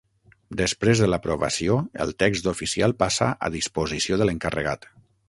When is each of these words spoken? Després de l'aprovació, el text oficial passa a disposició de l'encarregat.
Després 0.59 1.01
de 1.01 1.09
l'aprovació, 1.09 1.75
el 2.05 2.13
text 2.23 2.49
oficial 2.53 2.97
passa 3.05 3.29
a 3.49 3.53
disposició 3.57 4.19
de 4.23 4.29
l'encarregat. 4.29 4.91